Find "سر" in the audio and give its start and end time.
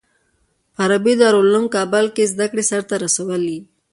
2.69-2.81